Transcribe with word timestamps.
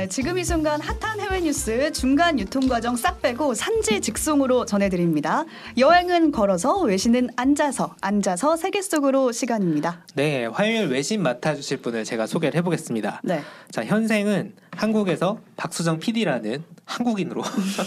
네, 0.00 0.08
지금 0.08 0.38
이 0.38 0.44
순간 0.44 0.80
핫한 0.80 1.20
해외 1.20 1.40
뉴스 1.42 1.92
중간 1.92 2.38
유통 2.38 2.66
과정 2.68 2.96
싹 2.96 3.20
빼고 3.20 3.52
산지 3.52 4.00
직송으로 4.00 4.64
전해드립니다. 4.64 5.44
여행은 5.76 6.32
걸어서 6.32 6.78
외신은 6.80 7.28
앉아서 7.36 7.94
앉아서 8.00 8.56
세계 8.56 8.80
속으로 8.80 9.30
시간입니다. 9.30 10.06
네, 10.14 10.46
화요일 10.46 10.86
외신 10.86 11.22
맡아주실 11.22 11.82
분을 11.82 12.04
제가 12.04 12.26
소개를 12.26 12.56
해보겠습니다. 12.60 13.20
네. 13.24 13.42
자, 13.70 13.84
현생은 13.84 14.54
한국에서 14.70 15.38
박수정 15.58 15.98
PD라는 15.98 16.64
한국인으로 16.86 17.42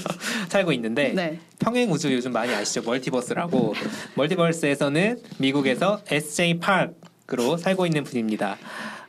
살고 0.49 0.71
있는데 0.73 1.13
네. 1.13 1.39
평행 1.57 1.91
우주 1.91 2.13
요즘 2.13 2.31
많이 2.31 2.53
아시죠? 2.53 2.83
멀티버스라고 2.83 3.73
멀티버스에서는 4.13 5.19
미국에서 5.39 5.99
SJ 6.07 6.59
파크로 6.59 7.57
살고 7.57 7.87
있는 7.87 8.03
분입니다. 8.03 8.57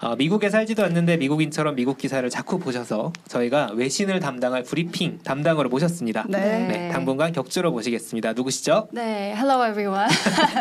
어, 0.04 0.14
미국에 0.16 0.50
살지도 0.50 0.84
않는데 0.84 1.16
미국인처럼 1.16 1.76
미국 1.76 1.96
기사를 1.96 2.28
자꾸 2.28 2.58
보셔서 2.58 3.10
저희가 3.26 3.70
외신을 3.74 4.20
담당할 4.20 4.62
브리핑 4.62 5.18
담당으로 5.24 5.70
모셨습니다. 5.70 6.26
네. 6.28 6.66
네, 6.68 6.88
당분간 6.92 7.32
격주로 7.32 7.72
모시겠습니다. 7.72 8.34
누구시죠? 8.34 8.88
네, 8.92 9.32
hello 9.34 9.66
everyone. 9.66 10.06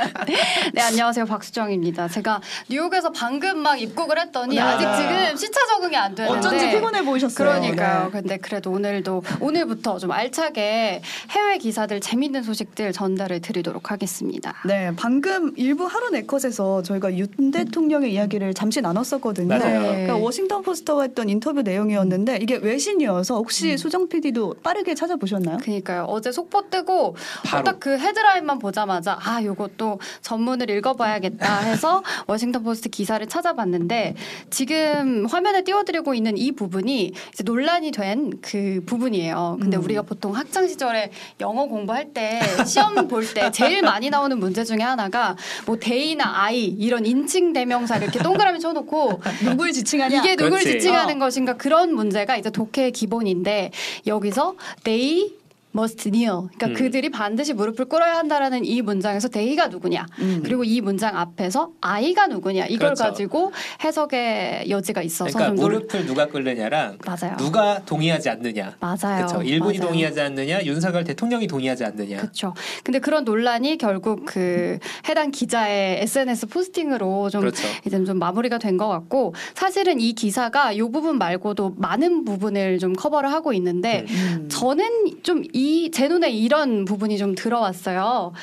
네, 0.74 0.82
안녕하세요. 0.82 1.26
박수정입니다. 1.26 2.08
제가 2.08 2.40
뉴욕에서 2.70 3.12
방금 3.12 3.60
막 3.60 3.82
입국을 3.82 4.18
했더니 4.18 4.56
네. 4.56 4.62
아직 4.62 4.86
지금 4.96 5.36
시차 5.36 5.60
적응이 5.68 5.98
안 5.98 6.16
되는데 6.16 6.38
어쩐지 6.38 6.70
피곤해 6.70 7.04
보이셨어요. 7.04 7.50
그러니까요. 7.50 8.06
네. 8.06 8.12
근데 8.12 8.38
그래도 8.38 8.72
오늘도 8.72 9.24
오늘부터 9.42 10.00
좀 10.00 10.12
알차게 10.12 11.02
해외 11.32 11.58
기사들 11.58 12.00
재밌는 12.00 12.44
소식들 12.44 12.94
전달을 12.94 13.42
드리도록 13.42 13.92
하겠습니다. 13.92 14.54
네, 14.66 14.92
방금 14.96 15.52
일부 15.58 15.86
하루 15.86 16.12
네컷에서 16.12 16.82
저희가 16.84 17.18
윤 17.18 17.28
대통령의 17.52 18.14
이야기를 18.14 18.54
잠시 18.54 18.80
나눴었거든요. 18.80 19.33
맞아요. 19.42 19.82
그러니까 19.82 20.16
워싱턴 20.18 20.62
포스트와 20.62 21.04
했던 21.04 21.30
인터뷰 21.30 21.62
내용이었는데 21.62 22.38
이게 22.42 22.56
외신이어서 22.58 23.36
혹시 23.36 23.78
수정 23.78 24.08
PD도 24.08 24.56
빠르게 24.64 24.96
찾아보셨나요? 24.96 25.58
그니까요. 25.58 26.06
어제 26.08 26.32
속보 26.32 26.70
뜨고 26.70 27.16
바로. 27.46 27.64
딱그 27.64 27.98
헤드라인만 28.00 28.60
보자마자 28.60 29.18
아 29.22 29.44
요것도 29.44 30.00
전문을 30.22 30.70
읽어봐야겠다 30.70 31.60
해서 31.66 32.04
워싱턴 32.28 32.64
포스트 32.64 32.90
기사를 32.90 33.26
찾아봤는데 33.28 34.16
지금 34.50 35.26
화면에 35.26 35.64
띄워드리고 35.64 36.14
있는 36.14 36.38
이 36.38 36.52
부분이 36.52 37.14
이제 37.34 37.44
논란이 37.44 37.92
된 37.92 38.32
그 38.42 38.82
부분이에요. 38.86 39.58
근데 39.60 39.78
음. 39.78 39.84
우리가 39.84 40.02
보통 40.04 40.36
학창 40.36 40.68
시절에 40.68 41.12
영어 41.40 41.66
공부할 41.66 42.14
때 42.14 42.40
시험 42.66 42.94
볼 43.08 43.24
때 43.34 43.50
제일 43.52 43.82
많이 43.82 44.10
나오는 44.10 44.38
문제 44.38 44.64
중에 44.64 44.80
하나가 44.80 45.36
뭐 45.66 45.78
they나 45.78 46.44
I 46.44 46.66
이런 46.66 47.06
인칭 47.06 47.54
대명사 47.54 47.98
이렇게 47.98 48.20
동그라미 48.20 48.60
쳐놓고 48.60 49.22
누굴 49.44 49.72
지칭하냐? 49.72 50.20
이게 50.20 50.36
누굴 50.36 50.60
그렇지. 50.60 50.80
지칭하는 50.80 51.16
어. 51.16 51.20
것인가 51.26 51.54
그런 51.58 51.94
문제가 51.94 52.38
이제 52.38 52.50
독해의 52.50 52.92
기본인데 52.92 53.72
여기서 54.08 54.56
they 54.84 55.34
must 55.76 56.12
kneel 56.12 56.48
그러니까 56.56 56.68
음. 56.68 56.74
그들이 56.74 57.10
반드시 57.10 57.54
무릎을 57.54 57.86
꿇어야 57.86 58.18
한다라는 58.18 58.66
이 58.66 58.82
문장에서 58.82 59.30
they가 59.30 59.68
누구냐 59.68 60.06
음. 60.20 60.42
그리고 60.44 60.64
이 60.64 60.82
문장 60.82 61.18
앞에서 61.18 61.72
I가 61.82 62.28
누구냐 62.28 62.66
이걸 62.66 62.90
그렇죠. 62.90 63.04
가지고 63.06 63.52
해석의 63.84 64.70
여지가 64.70 65.02
있어서 65.02 65.38
그러니까 65.38 65.62
무릎을 65.62 66.06
누가 66.06 66.28
꿇느냐랑 66.28 66.98
맞아요 67.06 67.38
누가 67.38 67.84
동의하지 67.86 68.30
않느냐. 68.30 68.76
맞아요 68.80 69.26
그렇죠. 69.26 69.42
일본이 69.44 69.78
맞아요. 69.78 69.90
동의하지 69.92 70.22
않느냐, 70.22 70.64
윤석열 70.64 71.04
대통령이 71.04 71.48
동의하지 71.48 71.86
않느냐. 71.86 72.18
그렇죠. 72.18 72.54
근데 72.84 73.00
그런 73.00 73.24
논란이 73.24 73.78
결국 73.78 74.26
그 74.26 74.78
해당 75.08 75.32
기자의 75.32 76.02
SNS 76.04 76.48
포스팅으로 76.48 77.30
좀 77.30 77.42
그렇죠. 77.42 77.64
이제 77.86 78.04
좀 78.04 78.20
마무리가 78.20 78.58
된 78.58 78.74
것 78.74 78.88
같고 78.88 79.36
사실은 79.54 80.00
이 80.00 80.14
기사가 80.14 80.72
이 80.72 80.80
부분 80.82 81.20
말고도 81.20 81.76
많은 81.78 82.26
부분을 82.26 82.80
좀 82.80 82.94
커버를 82.94 83.32
하고 83.32 83.54
있는데 83.54 84.04
음. 84.10 84.50
저는 84.50 85.22
좀이 85.22 85.48
제 85.92 86.08
눈에 86.08 86.30
이런 86.32 86.86
부분이 86.86 87.18
좀 87.18 87.36
들어왔어요. 87.36 88.34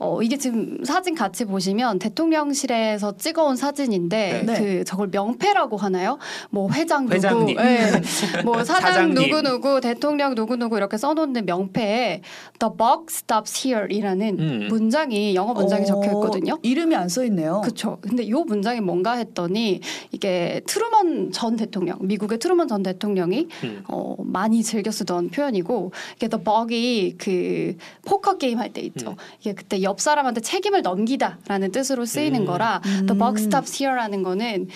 어, 0.00 0.22
이게 0.22 0.36
지금 0.38 0.82
사진 0.82 1.14
같이 1.14 1.44
보시면 1.44 1.98
대통령실에서 1.98 3.16
찍어온 3.18 3.56
사진인데 3.56 4.42
네. 4.46 4.58
그 4.58 4.84
저걸 4.84 5.08
명패라고 5.12 5.76
하나요? 5.76 6.18
뭐 6.50 6.70
회장 6.72 7.04
누구, 7.04 7.14
회장님. 7.14 7.56
예. 7.58 7.90
뭐 8.44 8.64
사장. 8.64 9.14
누구 9.14 9.42
누구, 9.42 9.80
대통령 9.80 10.34
누구 10.34 10.56
누구 10.56 10.76
이렇게 10.78 10.96
써놓는 10.96 11.44
명패에 11.44 12.22
The 12.58 12.72
buck 12.76 13.06
stops 13.10 13.68
here이라는 13.68 14.38
음. 14.38 14.66
문장이 14.70 15.34
영어 15.34 15.52
문장이 15.52 15.82
어, 15.82 15.86
적혀 15.86 16.06
있거든요. 16.12 16.58
이름이 16.62 16.94
안 16.96 17.08
써 17.10 17.24
있네요. 17.24 17.60
그렇죠. 17.62 17.98
근데 18.00 18.22
이 18.22 18.30
문장이 18.32 18.80
뭔가 18.80 19.12
했더니 19.14 19.80
이게 20.12 20.60
트루먼 20.66 21.32
전 21.32 21.56
대통령, 21.56 21.98
미국의 22.00 22.38
트루먼 22.38 22.68
전 22.68 22.82
대통령이 22.82 23.48
음. 23.64 23.84
어, 23.88 24.14
많이 24.24 24.62
즐겨 24.62 24.90
쓰던 24.90 25.28
표현이고 25.30 25.92
이게 26.16 26.28
The 26.28 26.42
buck이 26.44 27.16
그 27.18 27.76
포커 28.06 28.38
게임 28.38 28.58
할 28.58 28.70
때 28.72 28.80
있죠. 28.82 29.10
음. 29.10 29.16
이게 29.40 29.52
그때 29.52 29.82
옆 29.90 30.00
사람한테 30.00 30.40
책임을 30.40 30.82
넘기다라는 30.82 31.72
뜻으로 31.72 32.04
쓰이는 32.04 32.42
음. 32.42 32.46
거라 32.46 32.80
음. 32.86 33.06
The 33.06 33.18
Buck 33.18 33.42
Stops 33.42 33.82
Here라는 33.82 34.22
거는 34.22 34.68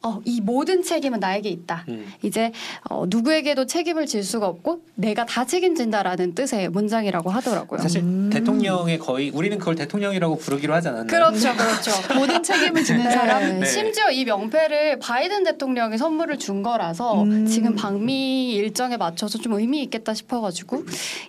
어, 0.00 0.20
이 0.24 0.40
모든 0.40 0.84
책임은 0.84 1.18
나에게 1.18 1.48
있다. 1.48 1.84
음. 1.88 2.06
이제 2.22 2.52
어, 2.88 3.04
누구에게도 3.08 3.66
책임을 3.66 4.06
질 4.06 4.22
수가 4.22 4.46
없고 4.46 4.82
내가 4.94 5.26
다 5.26 5.44
책임진다라는 5.44 6.34
뜻의 6.34 6.68
문장이라고 6.68 7.30
하더라고요. 7.30 7.80
사실 7.80 8.02
음. 8.02 8.30
대통령의 8.32 9.00
거의 9.00 9.30
우리는 9.30 9.58
그걸 9.58 9.74
대통령이라고 9.74 10.38
부르기로 10.38 10.72
하지 10.72 10.88
않았나요? 10.88 11.08
그렇죠, 11.08 11.52
그렇죠. 11.56 12.14
모든 12.14 12.44
책임을 12.44 12.84
지는 12.84 13.04
네. 13.04 13.10
사람. 13.10 13.58
네. 13.58 13.66
심지어 13.66 14.08
이 14.10 14.24
명패를 14.24 15.00
바이든 15.00 15.42
대통령이 15.42 15.98
선물을 15.98 16.38
준 16.38 16.62
거라서 16.62 17.24
음. 17.24 17.46
지금 17.46 17.74
방미 17.74 18.52
일정에 18.52 18.96
맞춰서 18.96 19.38
좀 19.38 19.54
의미 19.54 19.82
있겠다 19.82 20.14
싶어가지고 20.14 20.84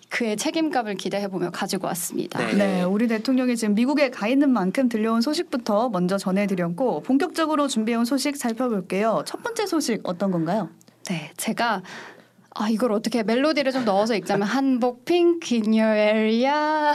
그의 0.10 0.38
책임감을 0.38 0.94
기대해보며 0.96 1.50
가지고 1.50 1.88
왔습니다. 1.88 2.38
네. 2.46 2.54
네, 2.54 2.84
우리 2.84 3.08
대통령이 3.08 3.56
지금 3.56 3.74
미국에 3.74 4.12
가 4.12 4.28
있는 4.28 4.52
만큼 4.52 4.90
들려온 4.90 5.22
소식부터 5.22 5.90
먼저 5.90 6.20
전해드렸고 6.20 7.02
본격적으로 7.02 7.68
준비해온 7.68 8.06
소식 8.06 8.38
살 8.38 8.59
펴볼게요. 8.60 9.24
첫 9.26 9.42
번째 9.42 9.66
소식 9.66 10.02
어떤 10.04 10.32
건가요? 10.32 10.70
네, 11.06 11.32
제가 11.38 11.82
아 12.56 12.68
이걸 12.68 12.92
어떻게 12.92 13.22
멜로디를 13.24 13.72
좀 13.72 13.86
넣어서 13.86 14.16
읽자면 14.16 14.48
한복 14.48 15.06
핑크 15.06 15.54
in 15.56 15.66
your 15.68 15.96
area 15.96 16.94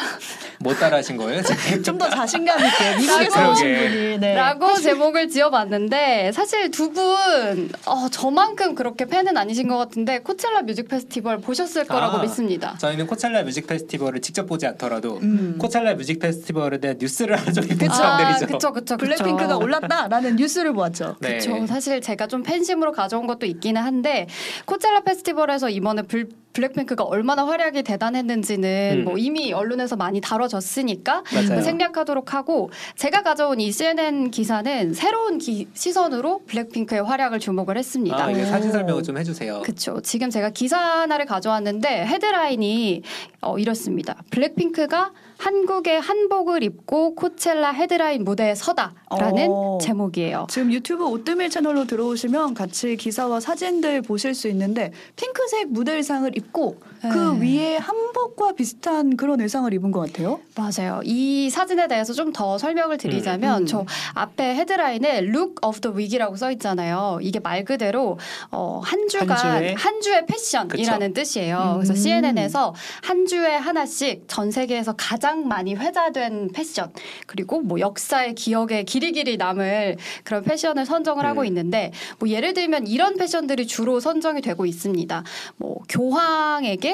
못 0.58 0.74
따라하신 0.78 1.16
거예요? 1.16 1.42
좀 1.84 1.94
더 1.98 2.10
자신감 2.10 2.58
있게 2.58 2.96
미국에서. 2.98 3.50
오신 3.52 3.74
분이 3.76 4.18
네. 4.18 4.34
라고 4.34 4.74
제목을 4.74 5.28
지어봤는데 5.28 6.32
사실 6.32 6.70
두분 6.72 7.70
어, 7.86 8.08
저만큼 8.10 8.74
그렇게 8.74 9.04
팬은 9.04 9.36
아니신 9.36 9.68
것 9.68 9.76
같은데 9.76 10.18
코첼라 10.18 10.62
뮤직 10.62 10.88
페스티벌 10.88 11.38
보셨을 11.38 11.84
거라고 11.86 12.18
아, 12.18 12.22
믿습니다. 12.22 12.76
저희는 12.78 13.06
코첼라 13.06 13.44
뮤직 13.44 13.66
페스티벌을 13.68 14.20
직접 14.22 14.46
보지 14.46 14.66
않더라도 14.66 15.18
음. 15.22 15.56
코첼라 15.60 15.94
뮤직 15.94 16.18
페스티벌에 16.18 16.78
대한 16.78 16.96
뉴스를 17.00 17.36
하루 17.40 17.52
종일 17.52 17.76
사람들이죠. 17.78 18.46
그쵸, 18.46 18.72
그쵸, 18.72 18.96
그쵸. 18.96 18.96
블랙핑크가 18.96 19.56
올랐다라는 19.56 20.34
뉴스를 20.36 20.72
보았죠. 20.72 21.16
네. 21.20 21.38
그렇죠. 21.38 21.64
사실 21.68 22.00
제가 22.00 22.26
좀 22.26 22.42
팬심으로 22.42 22.90
가져온 22.90 23.28
것도 23.28 23.46
있기는 23.46 23.80
한데 23.80 24.26
코첼라 24.66 25.02
페스티벌 25.02 25.43
에서 25.50 25.68
이번에 25.68 26.02
블, 26.02 26.28
블랙핑크가 26.58 27.04
얼마나 27.04 27.44
활약이 27.46 27.82
대단했는지는 27.82 29.00
음. 29.00 29.04
뭐 29.04 29.18
이미 29.18 29.52
언론에서 29.52 29.96
많이 29.96 30.20
다뤄졌으니까 30.20 31.24
맞아요. 31.34 31.60
생략하도록 31.60 32.32
하고 32.32 32.70
제가 32.96 33.22
가져온 33.22 33.60
이 33.60 33.70
CNN 33.72 34.30
기사는 34.30 34.94
새로운 34.94 35.38
기- 35.38 35.68
시선으로 35.74 36.42
블랙핑크의 36.46 37.02
활약을 37.02 37.40
주목을 37.40 37.76
했습니다. 37.76 38.24
아, 38.24 38.30
이게 38.30 38.42
오. 38.42 38.46
사진 38.46 38.70
설명을 38.72 39.02
좀 39.02 39.18
해주세요. 39.18 39.62
그렇죠. 39.62 40.00
지금 40.02 40.30
제가 40.30 40.50
기사 40.50 40.78
하나를 40.78 41.26
가져왔는데 41.26 42.06
헤드라인이 42.06 43.02
어, 43.42 43.58
이렇습니다. 43.58 44.16
블랙핑크가 44.30 45.12
한국의 45.36 46.00
한복을 46.00 46.62
입고 46.62 47.16
코첼라 47.16 47.72
헤드라인 47.72 48.24
무대에 48.24 48.54
서다라는 48.54 49.48
어. 49.50 49.78
제목이에요. 49.82 50.46
지금 50.48 50.72
유튜브 50.72 51.04
오뜨밀 51.04 51.50
채널로 51.50 51.86
들어오시면 51.86 52.54
같이 52.54 52.96
기사와 52.96 53.40
사진들 53.40 54.02
보실 54.02 54.32
수 54.34 54.46
있는데 54.48 54.92
핑크색 55.16 55.68
무대 55.70 55.92
의상을 55.96 56.30
입고 56.36 56.43
있고 56.44 56.78
그 57.10 57.38
네. 57.38 57.56
위에 57.58 57.76
한복과 57.76 58.52
비슷한 58.52 59.16
그런 59.16 59.40
의상을 59.40 59.72
입은 59.72 59.90
것 59.90 60.00
같아요. 60.00 60.40
맞아요. 60.56 61.00
이 61.04 61.48
사진에 61.50 61.88
대해서 61.88 62.12
좀 62.12 62.34
더 62.34 62.58
설명을 62.58 62.98
드리자면 62.98 63.58
음, 63.58 63.62
음. 63.62 63.66
저 63.66 63.86
앞에 64.14 64.56
헤드라인에 64.56 65.18
Look 65.18 65.54
of 65.64 65.80
the 65.80 65.96
Week이라고 65.96 66.36
써 66.36 66.50
있잖아요. 66.52 67.18
이게 67.22 67.38
말 67.38 67.64
그대로 67.64 68.18
어, 68.50 68.80
한 68.84 69.08
주간 69.08 69.30
한 69.38 69.60
주의? 69.60 69.74
한 69.74 70.00
주의 70.02 70.26
패션이라는 70.26 71.14
뜻이에요. 71.14 71.74
그래서 71.76 71.92
음. 71.94 71.96
CNN에서 71.96 72.74
한 73.02 73.26
주에 73.26 73.54
하나씩 73.54 74.24
전 74.26 74.50
세계에서 74.50 74.94
가장 74.96 75.48
많이 75.48 75.74
회자된 75.74 76.50
패션 76.52 76.92
그리고 77.26 77.60
뭐 77.60 77.78
역사의 77.78 78.34
기억에 78.34 78.82
길이 78.82 79.12
길이 79.12 79.36
남을 79.36 79.96
그런 80.24 80.42
패션을 80.42 80.84
선정을 80.84 81.24
하고 81.24 81.42
음. 81.42 81.46
있는데 81.46 81.92
뭐 82.18 82.28
예를 82.28 82.52
들면 82.52 82.88
이런 82.88 83.16
패션들이 83.16 83.66
주로 83.66 84.00
선정이 84.00 84.40
되고 84.42 84.66
있습니다. 84.66 85.22
뭐 85.56 85.78
교황에게 85.88 86.93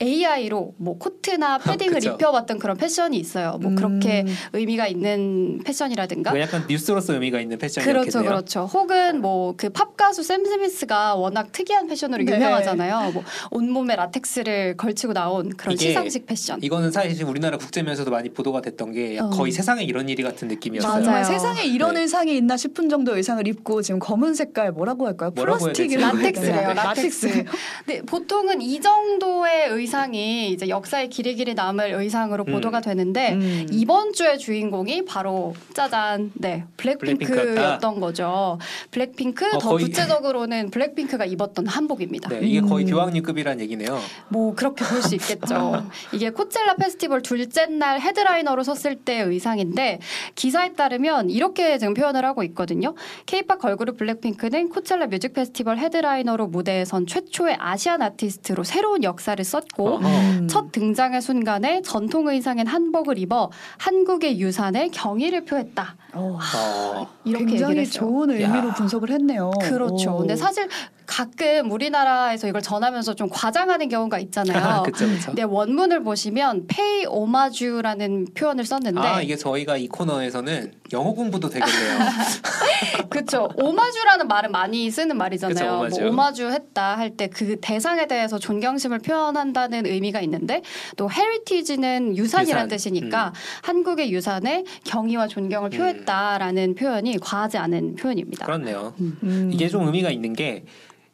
AI로 0.00 0.74
뭐 0.78 0.96
코트나 0.98 1.58
패딩을 1.58 1.94
그쵸. 1.94 2.10
입혀봤던 2.10 2.58
그런 2.60 2.76
패션이 2.76 3.16
있어요. 3.18 3.58
뭐 3.60 3.70
음. 3.72 3.74
그렇게 3.74 4.24
의미가 4.52 4.86
있는 4.86 5.60
패션이라든가. 5.64 6.32
그 6.32 6.40
약간 6.40 6.64
뉴스로서 6.68 7.14
의미가 7.14 7.40
있는 7.40 7.58
패션이었겠네요. 7.58 8.02
그렇죠, 8.02 8.22
그렇죠. 8.22 8.64
혹은 8.66 9.20
뭐 9.20 9.54
그 9.56 9.68
팝 9.70 9.96
가수 9.96 10.22
샘 10.22 10.44
스미스가 10.44 11.16
워낙 11.16 11.50
특이한 11.52 11.88
패션으로 11.88 12.22
네. 12.24 12.34
유명하잖아요. 12.34 13.10
뭐 13.12 13.24
온몸에 13.50 13.96
라텍스를 13.96 14.76
걸치고 14.76 15.12
나온 15.12 15.50
그런 15.56 15.74
이게 15.74 15.88
시상식 15.88 16.26
패션. 16.26 16.60
이거는 16.62 16.90
사실 16.92 17.24
우리나라 17.24 17.58
국제면서도 17.58 18.10
많이 18.10 18.28
보도가 18.28 18.60
됐던 18.62 18.92
게 18.92 19.18
어. 19.18 19.30
거의 19.30 19.50
세상에 19.52 19.82
이런 19.82 20.08
일이 20.08 20.22
같은 20.22 20.46
느낌이었어요. 20.48 21.04
맞아요. 21.04 21.24
세상에 21.24 21.64
이런 21.64 21.94
네. 21.94 22.02
의상이 22.02 22.36
있나 22.36 22.56
싶은 22.56 22.88
정도 22.88 23.16
의상을 23.16 23.46
입고 23.46 23.82
지금 23.82 23.98
검은 23.98 24.34
색깔 24.34 24.70
뭐라고 24.72 25.06
할까요? 25.06 25.32
뭐라고 25.34 25.66
해야 25.66 25.72
라텍스래요, 25.98 26.68
되나? 26.68 26.84
라텍스. 26.84 27.44
근데 27.84 28.02
보통은 28.02 28.62
이 28.62 28.80
정도의 28.80 29.68
의상 29.70 29.87
이 30.14 30.50
이제 30.52 30.68
역사에 30.68 31.06
길이 31.08 31.34
길이 31.34 31.54
남을 31.54 31.92
의상으로 31.94 32.44
음. 32.46 32.52
보도가 32.52 32.80
되는데 32.80 33.32
음. 33.32 33.66
이번 33.72 34.12
주의 34.12 34.38
주인공이 34.38 35.04
바로 35.06 35.54
짜잔 35.74 36.30
네. 36.34 36.64
블랙핑크였던 36.76 38.00
거죠. 38.00 38.58
블랙핑크 38.90 39.46
어, 39.46 39.58
더 39.58 39.68
거의- 39.70 39.84
구체적으로는 39.86 40.70
블랙핑크가 40.70 41.24
입었던 41.24 41.66
한복입니다. 41.66 42.28
네, 42.30 42.40
이게 42.42 42.60
거의 42.60 42.84
음. 42.84 42.90
교황님급이란 42.90 43.60
얘기네요. 43.60 43.98
뭐 44.28 44.54
그렇게 44.54 44.84
볼 44.84 45.02
수 45.02 45.14
있겠죠. 45.14 45.84
이게 46.12 46.30
코첼라 46.30 46.74
페스티벌 46.76 47.22
둘째 47.22 47.66
날 47.66 48.00
headliner로 48.00 48.62
섰을 48.64 48.96
때의 48.96 49.24
의상인데 49.24 50.00
기사에 50.34 50.72
따르면 50.74 51.30
이렇게 51.30 51.78
지금 51.78 51.94
표현을 51.94 52.24
하고 52.24 52.42
있거든요. 52.44 52.94
케이팝 53.26 53.58
걸그룹 53.60 53.96
블랙핑크는 53.96 54.68
코첼라 54.70 55.06
뮤직 55.06 55.32
페스티벌 55.32 55.78
headliner로 55.78 56.48
무대에 56.48 56.84
선 56.84 57.06
최초의 57.06 57.56
Asian 57.58 58.02
아티스트로 58.02 58.64
새로운 58.64 59.02
역사를 59.04 59.42
썼고 59.42 59.77
어허. 59.78 60.08
음. 60.08 60.48
첫 60.48 60.72
등장의 60.72 61.22
순간에 61.22 61.82
전통 61.82 62.28
의상인 62.28 62.66
한복을 62.66 63.18
입어 63.18 63.50
한국의 63.78 64.40
유산에 64.40 64.88
경의를 64.88 65.44
표했다. 65.44 65.96
어, 66.14 66.38
어, 66.56 67.06
이렇게 67.24 67.44
굉장히 67.44 67.62
얘기를 67.62 67.82
했어요. 67.82 68.00
좋은 68.00 68.30
의미로 68.30 68.68
야. 68.68 68.74
분석을 68.74 69.10
했네요. 69.10 69.50
그렇죠. 69.62 70.16
오. 70.16 70.18
근데 70.18 70.34
사실 70.34 70.68
가끔 71.08 71.70
우리나라에서 71.70 72.46
이걸 72.48 72.60
전하면서 72.60 73.14
좀 73.14 73.28
과장하는 73.30 73.88
경우가 73.88 74.18
있잖아요. 74.20 74.82
그쵸, 74.82 75.06
그쵸. 75.06 75.26
근데 75.28 75.42
원문을 75.42 76.02
보시면 76.02 76.66
pay 76.66 77.06
homage라는 77.10 78.26
표현을 78.34 78.66
썼는데 78.66 79.00
아, 79.00 79.22
이게 79.22 79.34
저희가 79.34 79.78
이 79.78 79.88
코너에서는 79.88 80.72
영어 80.92 81.12
공부도 81.12 81.48
되겠네요. 81.48 81.98
그렇죠. 83.08 83.48
오마주라는 83.56 84.28
말은 84.28 84.52
많이 84.52 84.90
쓰는 84.90 85.16
말이잖아요. 85.16 85.54
그쵸, 85.56 85.74
오마주. 85.78 86.00
뭐 86.02 86.10
오마주 86.10 86.48
했다 86.50 86.96
할 86.98 87.16
때 87.16 87.28
그 87.28 87.56
대상에 87.60 88.06
대해서 88.06 88.38
존경심을 88.38 88.98
표현한다는 88.98 89.86
의미가 89.86 90.20
있는데 90.20 90.60
또 90.96 91.10
헤리티지는 91.10 92.16
유산이라는 92.18 92.66
유산. 92.66 92.68
뜻이니까 92.68 93.32
한국의 93.62 94.12
유산에 94.12 94.64
경의와 94.84 95.26
존경을 95.28 95.70
음. 95.72 95.78
표했다라는 95.78 96.74
표현이 96.74 97.16
과하지 97.18 97.56
않은 97.58 97.96
표현입니다. 97.96 98.44
그렇네요. 98.44 98.92
음. 99.00 99.50
이게 99.52 99.68
좀 99.68 99.86
의미가 99.86 100.10
있는 100.10 100.34
게 100.34 100.64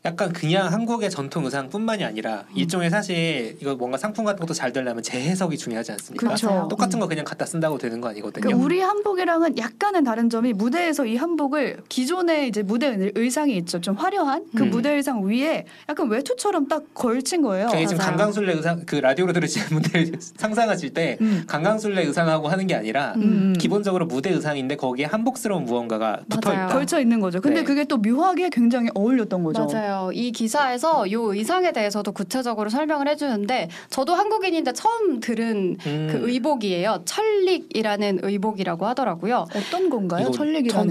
약간 0.06 0.34
그냥 0.34 0.70
한국의 0.70 1.08
전통 1.08 1.46
의상뿐만이 1.46 2.04
아니라 2.04 2.44
일종의 2.54 2.90
사실 2.90 3.56
이거 3.62 3.74
뭔가 3.74 3.96
상품 3.96 4.26
같은 4.26 4.40
것도 4.40 4.52
잘 4.52 4.70
되려면 4.70 5.02
재해석이 5.02 5.56
중요하지 5.56 5.92
않습니까? 5.92 6.26
그렇죠. 6.26 6.48
맞아요. 6.50 6.68
똑같은 6.68 7.00
거 7.00 7.08
그냥 7.08 7.24
갖다 7.24 7.46
쓴다고 7.46 7.78
되는 7.78 8.02
거 8.02 8.08
아니거든요. 8.10 8.42
그러니까 8.42 8.62
우리 8.62 8.80
한복이랑은 8.80 9.56
약간은 9.56 10.04
다른 10.04 10.28
점이 10.28 10.52
무대에서 10.52 11.06
이 11.06 11.16
한복을 11.16 11.78
기존의 11.88 12.48
이제 12.48 12.62
무대 12.62 12.88
의- 12.88 13.12
의상이 13.14 13.56
있죠. 13.56 13.80
좀 13.80 13.94
화려한 13.94 14.44
그 14.54 14.64
음. 14.64 14.70
무대 14.70 14.90
의상 14.92 15.24
위에 15.26 15.64
약간 15.88 16.06
외투처럼 16.10 16.68
딱 16.68 16.82
걸친 16.92 17.40
거예요. 17.40 17.68
저희 17.70 17.86
지금. 17.86 18.04
강강술래 18.04 18.52
의상 18.52 18.82
그 18.84 18.96
라디오로 18.96 19.32
들으시는 19.32 19.66
분들 19.80 20.12
상상하실 20.36 20.92
때 20.92 21.16
음. 21.22 21.44
강강술래 21.46 22.02
의상하고 22.04 22.48
하는 22.48 22.66
게 22.66 22.74
아니라 22.74 23.14
음. 23.16 23.54
기본적으로 23.58 24.04
무대 24.04 24.28
의상인데 24.28 24.76
거기에 24.76 25.06
한복스러운 25.06 25.64
무언가가 25.64 26.20
붙어. 26.28 26.52
있다. 26.52 26.66
걸쳐 26.66 27.00
있는 27.00 27.20
거죠. 27.20 27.40
근데 27.40 27.60
네. 27.60 27.64
그게 27.64 27.84
또 27.84 27.96
묘하게 27.96 28.50
굉장히 28.50 28.90
어울렸던 28.94 29.42
거죠. 29.42 29.64
맞아요. 29.64 29.93
이 30.12 30.32
기사에서 30.32 31.06
이 31.06 31.14
의상에 31.14 31.72
대해서도 31.72 32.12
구체적으로 32.12 32.70
설명을 32.70 33.08
해주는데 33.08 33.68
저도 33.90 34.14
한국인인데 34.14 34.72
처음 34.72 35.20
들은 35.20 35.76
음. 35.86 36.08
그 36.10 36.28
의복이에요. 36.30 37.02
천릭이라는 37.04 38.20
의복이라고 38.22 38.86
하더라고요. 38.86 39.46
어떤 39.54 39.90
건가요? 39.90 40.30
천릭이라는 40.30 40.88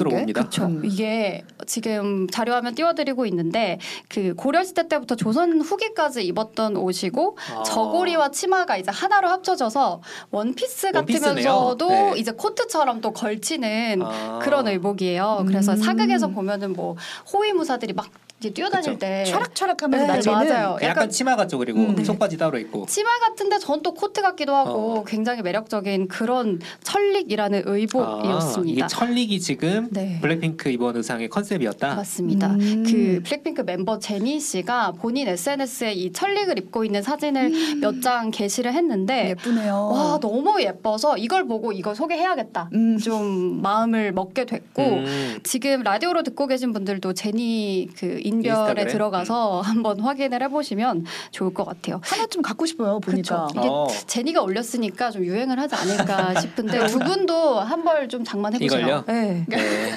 처음 0.50 0.82
게? 0.82 0.88
음. 0.88 0.92
이게 0.92 1.44
지금 1.66 2.28
자료화면 2.30 2.76
띄워드리고 2.76 3.26
있는데 3.28 3.80
그 4.10 4.34
고려 4.36 4.64
시대 4.64 4.88
때부터 4.88 5.16
조선 5.16 5.62
후기까지 5.62 6.24
입었던 6.26 6.78
옷이고 6.78 7.38
아. 7.56 7.64
저고리와 7.64 8.32
치마가 8.32 8.78
이제 8.78 8.92
하나로 8.92 9.28
합쳐져서 9.30 10.02
원피스. 10.32 10.92
같으면서도 10.92 11.90
네. 11.90 12.14
이제 12.18 12.32
코트처럼 12.32 13.02
또 13.02 13.12
걸치는 13.12 14.02
아. 14.04 14.40
그런 14.42 14.68
의복이에요. 14.68 15.44
그래서 15.48 15.74
음. 15.74 15.78
사극에서 15.78 16.28
보면은 16.28 16.74
뭐 16.74 16.96
호위무사들이 17.32 17.94
막 17.94 18.08
뛰어다닐 18.52 18.92
그쵸. 18.94 19.00
때 19.00 19.24
촤락촤락하면서 19.28 20.06
네, 20.06 20.12
날리는 20.14 20.34
맞아요. 20.34 20.76
그 20.80 20.86
약간 20.86 21.04
약간 21.04 21.10
치마 21.10 21.36
같죠 21.36 21.58
그리고 21.58 21.80
음. 21.82 22.04
속바지 22.04 22.38
따로 22.38 22.58
있고 22.58 22.86
치마 22.88 23.10
같은데 23.20 23.60
전 23.60 23.84
또 23.84 23.94
코트 23.94 24.22
같기도 24.22 24.56
하고 24.56 25.00
어. 25.00 25.04
굉장히 25.04 25.42
매력적인 25.42 26.08
그런 26.08 26.62
천릭이라는 26.84 27.64
의복이었습니다. 27.66 28.86
아, 28.86 28.88
이게 28.88 28.88
천릭이 28.88 29.40
지금 29.42 29.88
네. 29.92 30.20
블랙핑크 30.22 30.70
이번 30.70 30.96
의상의 30.96 31.28
컨셉이었다. 31.28 31.96
맞습니다. 31.96 32.48
음. 32.52 32.84
그 32.88 33.22
블랙핑크 33.26 33.62
멤버 33.64 34.00
제니 34.00 34.40
씨가 34.40 34.94
본인 34.94 35.28
SNS에 35.28 35.94
이 35.94 36.12
천릭을 36.14 36.58
입고 36.60 36.86
있는 36.86 37.02
사진을 37.02 37.52
음. 37.54 37.80
몇장 37.82 38.32
게시를 38.32 38.74
했는데 38.74 39.30
예쁘네요. 39.32 39.90
와 39.92 40.20
너무 40.22 40.62
예뻐서 40.62 41.18
이걸 41.18 41.46
보고 41.46 41.74
이거 41.74 41.94
소개해야겠다. 41.94 42.70
음. 42.74 42.98
좀 43.00 43.62
마음을 43.62 44.14
먹게 44.14 44.46
됐고 44.46 44.82
음. 44.82 45.40
지금 45.44 45.84
라디오로 45.84 46.24
듣고 46.24 46.48
계신 46.48 46.72
분들도 46.72 47.14
제니 47.14 47.90
그 47.98 48.20
인별에 48.38 48.54
인스타그램? 48.54 48.88
들어가서 48.88 49.62
한번 49.66 50.00
확인을 50.00 50.42
해보시면 50.44 51.06
좋을 51.32 51.54
것 51.54 51.66
같아요. 51.66 52.00
하나 52.04 52.26
좀 52.28 52.42
갖고 52.42 52.66
싶어요. 52.66 53.00
보니까. 53.00 53.48
이게 53.52 53.68
어. 53.70 53.88
제니가 54.08 54.42
올렸으니까 54.42 55.12
좀 55.12 55.24
유행을 55.26 55.60
하지 55.60 55.76
않을까 55.76 56.34
싶은데 56.42 56.88
두 56.88 57.00
분도 57.00 57.60
한 57.60 57.84
벌 57.84 58.08
좀 58.08 58.24
장만해보세요. 58.24 58.80
이걸요? 58.80 59.04
네. 59.08 59.46
네. 59.48 59.92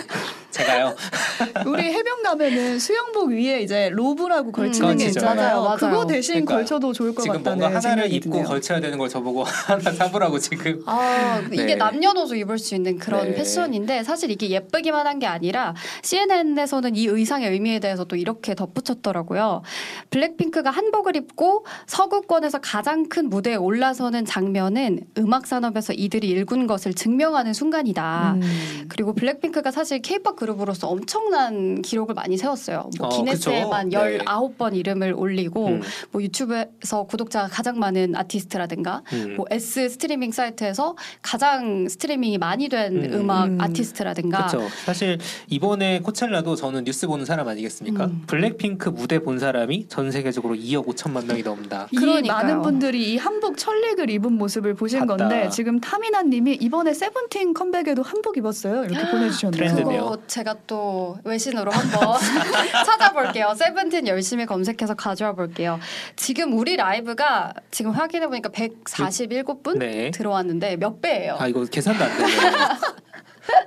제가요. 0.51 0.95
우리 1.67 1.83
해변 1.83 2.23
가면은 2.23 2.79
수영복 2.79 3.31
위에 3.31 3.61
이제 3.63 3.91
로브라고 3.93 4.53
걸치는 4.53 4.91
음, 4.91 4.97
게 4.97 5.05
그렇죠. 5.05 5.19
있잖아요. 5.21 5.37
맞아요, 5.37 5.63
맞아요. 5.63 5.77
그거 5.77 6.07
대신 6.07 6.35
그러니까 6.35 6.55
걸쳐도 6.57 6.93
좋을 6.93 7.15
것 7.15 7.23
지금 7.23 7.39
같다는 7.39 7.59
뭔가 7.59 7.67
하나를 7.79 8.03
생각이 8.05 8.15
입고 8.17 8.31
드네요. 8.31 8.47
걸쳐야 8.47 8.81
되는 8.81 8.97
걸 8.99 9.09
저보고 9.09 9.43
하나 9.67 9.91
사보라고 9.93 10.39
지금. 10.39 10.83
아, 10.87 11.41
이게 11.53 11.65
네. 11.65 11.75
남녀노소 11.75 12.37
입을 12.37 12.59
수 12.59 12.75
있는 12.75 12.99
그런 12.99 13.31
네. 13.31 13.35
패션인데 13.35 14.05
사실 14.05 14.31
이게 14.31 14.51
예쁘기만 14.51 15.07
한 15.07 15.17
게 15.17 15.25
아니라 15.27 15.75
CNN에서는 16.03 16.95
이 16.95 17.07
의상의 17.07 17.51
의미에 17.51 17.79
대해서 17.79 18.05
또 18.05 18.17
이렇게 18.17 18.55
덧붙였더라고요. 18.55 19.63
블랙핑크가 20.11 20.71
한복을 20.71 21.17
입고 21.17 21.65
서구권에서 21.87 22.59
가장 22.61 23.09
큰 23.09 23.31
무대에 23.31 23.55
올라서는 23.55 24.27
장면은 24.27 25.01
음악 25.17 25.47
산업에서 25.47 25.95
이들이 25.95 26.29
일군 26.29 26.67
것을 26.67 26.93
증명하는 26.93 27.55
순간이다. 27.55 28.35
음. 28.37 28.85
그리고 28.91 29.15
블랙핑크가 29.15 29.71
사실 29.71 30.03
케이팝 30.03 30.37
그룹으로서 30.37 30.89
엄청난 30.89 31.56
기록을 31.83 32.15
많이 32.15 32.37
세웠어요. 32.37 32.91
뭐 32.99 33.07
어, 33.07 33.11
기네스에만 33.11 33.91
그쵸. 33.91 34.05
네. 34.05 34.19
19번 34.19 34.75
이름을 34.77 35.13
올리고 35.17 35.67
음. 35.69 35.83
뭐 36.11 36.23
유튜브에서 36.23 37.05
구독자가 37.05 37.49
가장 37.49 37.79
많은 37.79 38.15
아티스트라든가 38.17 39.03
음. 39.13 39.35
뭐 39.37 39.47
S 39.51 39.89
스트리밍 39.89 40.33
사이트에서 40.33 40.97
가장 41.23 41.89
스트리밍이 41.89 42.39
많이 42.39 42.69
된 42.69 42.97
음. 42.97 43.13
음. 43.13 43.31
악 43.31 43.45
음. 43.47 43.61
아티스트라든가 43.61 44.47
그렇죠. 44.47 44.69
사실 44.85 45.19
이번에 45.49 46.01
코첼라도 46.01 46.57
저는 46.57 46.85
뉴스 46.85 47.07
보는 47.07 47.25
사람 47.25 47.49
아니겠습니까? 47.49 48.07
음. 48.07 48.23
블랙핑크 48.27 48.89
무대 48.91 49.19
본 49.19 49.39
사람이 49.39 49.87
전 49.89 50.11
세계적으로 50.11 50.55
2억 50.55 50.87
5천만 50.87 51.27
명이 51.27 51.43
넘는다. 51.43 51.89
이 51.91 51.97
그러니까요. 51.97 52.37
많은 52.47 52.63
분들이 52.63 53.13
이 53.13 53.17
한복 53.17 53.57
천릭을 53.59 54.11
입은 54.11 54.33
모습을 54.33 54.75
보신 54.75 55.01
봤다. 55.01 55.17
건데 55.17 55.49
지금 55.51 55.81
타미나님이 55.81 56.55
이번에 56.61 56.93
세븐틴 56.95 57.55
컴백에도 57.55 58.03
한복 58.03 58.37
입었어요 58.37 58.85
이렇게 58.85 59.11
보내주셨네요. 59.11 59.57
트렌드네요. 59.59 60.03
그거 60.05 60.19
제가 60.27 60.57
또 60.67 61.19
외신으로 61.37 61.71
한번 61.71 62.19
찾아볼게요. 62.85 63.55
세븐틴 63.55 64.07
열심히 64.07 64.47
검색해서 64.47 64.95
가져와 64.95 65.33
볼게요. 65.33 65.79
지금 66.17 66.55
우리 66.55 66.77
라이브가 66.77 67.53
지금 67.71 67.93
확인해 67.93 68.27
보니까 68.27 68.49
147분 68.51 69.79
네. 69.79 70.11
들어왔는데 70.11 70.77
몇 70.77 71.01
배예요? 71.01 71.37
아 71.39 71.47
이거 71.47 71.65
계산도 71.65 72.03
안 72.03 72.17
되네요. 72.17 72.53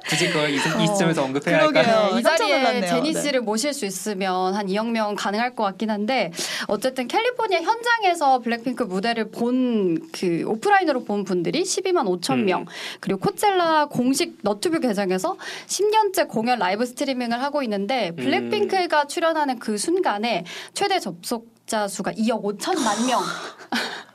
굳이 0.09 0.27
그걸 0.27 0.49
이, 0.49 0.55
이 0.55 0.87
시점에서 0.87 1.23
언급해야 1.23 1.59
그러게요. 1.59 1.83
할까? 1.83 2.13
네, 2.13 2.19
이 2.19 2.23
자리에. 2.23 2.87
제니 2.87 3.13
네. 3.13 3.21
씨를 3.21 3.41
모실 3.41 3.73
수 3.73 3.85
있으면 3.85 4.55
한 4.55 4.67
2억 4.67 4.89
명 4.89 5.15
가능할 5.15 5.55
것 5.55 5.63
같긴 5.63 5.89
한데 5.91 6.31
어쨌든 6.67 7.07
캘리포니아 7.07 7.61
현장에서 7.61 8.39
블랙핑크 8.39 8.83
무대를 8.83 9.29
본 9.31 10.09
그 10.11 10.43
오프라인으로 10.45 11.03
본 11.03 11.23
분들이 11.23 11.63
12만 11.63 12.05
5천 12.21 12.33
음. 12.33 12.45
명 12.45 12.65
그리고 12.99 13.19
코첼라 13.19 13.85
공식 13.87 14.37
너튜브 14.41 14.79
계정에서 14.79 15.37
10년째 15.67 16.27
공연 16.27 16.59
라이브 16.59 16.85
스트리밍을 16.85 17.41
하고 17.41 17.63
있는데 17.63 18.11
블랙핑크가 18.15 19.05
출연하는 19.05 19.59
그 19.59 19.77
순간에 19.77 20.45
최대 20.73 20.99
접속자 20.99 21.87
수가 21.87 22.11
2억 22.13 22.43
5천만 22.43 23.07
명. 23.07 23.21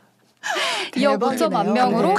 2억 0.93 1.19
5천만 1.21 1.73
명으로 1.73 2.09
네. 2.09 2.15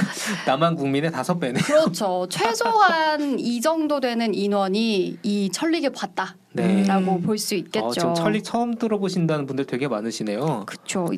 남한 0.46 0.76
국민의 0.76 1.10
다섯 1.12 1.38
배네. 1.38 1.60
그렇죠. 1.60 2.26
최소한 2.28 3.38
이 3.38 3.60
정도 3.60 4.00
되는 4.00 4.34
인원이 4.34 5.18
이 5.22 5.50
천리길 5.50 5.90
봤다 5.90 6.36
라고 6.56 7.12
네. 7.16 7.20
볼수 7.20 7.54
있겠죠. 7.54 7.86
어, 7.86 7.90
지금 7.92 8.14
천릭 8.14 8.42
처음 8.44 8.74
들어보신다는 8.74 9.46
분들 9.46 9.66
되게 9.66 9.86
많으시네요. 9.88 10.64
그렇죠. 10.66 11.08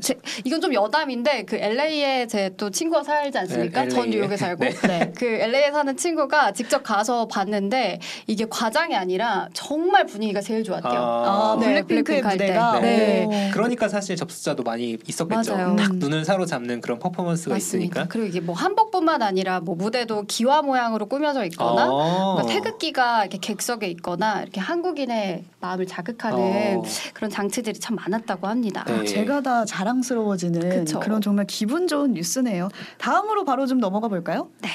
이건 0.45 0.61
좀 0.61 0.75
여담인데 0.75 1.45
그 1.45 1.57
LA에 1.57 2.27
제 2.27 2.49
또 2.57 2.71
친구가 2.71 3.03
살지 3.05 3.39
않습니까? 3.39 3.83
네, 3.85 3.89
전. 3.89 4.11
뉴욕에 4.11 4.37
살고 4.37 4.65
네. 4.65 4.71
네. 4.87 5.13
그 5.17 5.25
LA에 5.25 5.71
사는 5.71 5.97
친구가 5.97 6.53
직접 6.53 6.83
가서 6.83 7.29
봤는데 7.29 8.01
이게 8.27 8.47
과장이 8.49 8.97
아니라 8.97 9.49
정말 9.53 10.07
분위기가 10.07 10.41
제일 10.41 10.65
좋았대요. 10.65 10.93
아, 10.93 11.57
네, 11.61 11.67
블랙핑크의 11.85 12.21
블랙핑크 12.23 12.27
할 12.29 12.37
때. 12.39 12.45
무대가. 12.47 12.81
네. 12.81 13.25
오. 13.27 13.31
그러니까 13.53 13.89
사실 13.89 14.17
접수자도 14.17 14.63
많이 14.63 14.99
있었겠죠. 15.07 15.55
맞아요. 15.55 15.77
딱 15.77 15.93
음. 15.93 15.99
눈을 15.99 16.25
사로잡는 16.25 16.81
그런 16.81 16.99
퍼포먼스가 16.99 17.55
맞습니다. 17.55 17.85
있으니까. 18.01 18.07
그리고 18.09 18.27
이게 18.27 18.41
뭐 18.41 18.55
한복뿐만 18.55 19.23
아니라 19.23 19.61
뭐 19.61 19.75
무대도 19.77 20.23
기와 20.27 20.63
모양으로 20.63 21.07
꾸며져 21.07 21.45
있거나 21.45 21.91
어. 21.93 22.35
뭔가 22.35 22.47
태극기가 22.53 23.23
이렇게 23.23 23.39
객석에 23.39 23.87
있거나 23.89 24.43
이렇게 24.43 24.61
한국인의 24.61 25.28
마음을 25.61 25.87
자극하는 25.87 26.39
어. 26.79 26.83
그런 27.15 27.31
장치들이 27.31 27.79
참 27.81 27.97
많았다고 27.97 28.47
합니다. 28.47 28.85
네. 28.87 28.93
아, 28.95 29.05
제가 29.05 29.41
다 29.41 29.65
자랑스러워지는 29.65 30.85
그쵸. 30.85 31.01
그런 31.01 31.21
정말 31.21 31.47
기분 31.47 31.87
좋은 31.87 32.15
뉴스네요. 32.15 32.69
다음으로 32.99 33.45
바로 33.45 33.67
좀 33.67 33.79
넘어가 33.79 34.09
볼까요? 34.09 34.51
네. 34.63 34.69